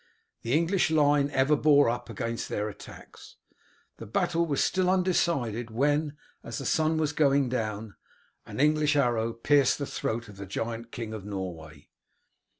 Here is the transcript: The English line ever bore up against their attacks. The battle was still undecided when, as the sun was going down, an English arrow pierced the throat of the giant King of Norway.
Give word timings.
The 0.41 0.53
English 0.53 0.89
line 0.89 1.29
ever 1.29 1.55
bore 1.55 1.87
up 1.87 2.09
against 2.09 2.49
their 2.49 2.67
attacks. 2.67 3.35
The 3.97 4.07
battle 4.07 4.47
was 4.47 4.63
still 4.63 4.89
undecided 4.89 5.69
when, 5.69 6.17
as 6.43 6.57
the 6.57 6.65
sun 6.65 6.97
was 6.97 7.13
going 7.13 7.49
down, 7.49 7.95
an 8.47 8.59
English 8.59 8.95
arrow 8.95 9.31
pierced 9.31 9.77
the 9.77 9.85
throat 9.85 10.27
of 10.27 10.37
the 10.37 10.47
giant 10.47 10.91
King 10.91 11.13
of 11.13 11.23
Norway. 11.23 11.89